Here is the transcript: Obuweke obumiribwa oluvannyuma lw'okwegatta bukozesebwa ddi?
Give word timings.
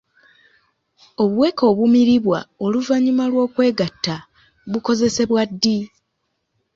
Obuweke 1.23 1.63
obumiribwa 1.71 2.39
oluvannyuma 2.65 3.23
lw'okwegatta 3.31 4.15
bukozesebwa 4.71 5.41
ddi? 5.51 5.79